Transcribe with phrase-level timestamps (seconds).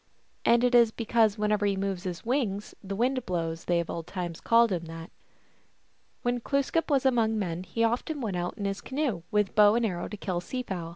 [0.45, 4.07] And it is because whenever he moves his wings the wind blows they of old
[4.07, 5.11] times called him that.
[6.23, 9.85] When Glooskap was among men he often went out in his canoe with bow and
[9.85, 10.89] arrows to kill sea fowl.